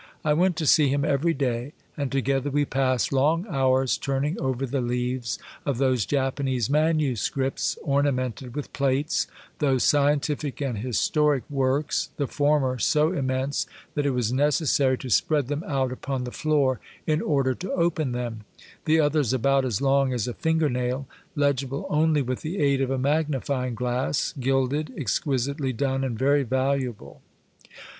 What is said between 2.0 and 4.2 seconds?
together we passed long hours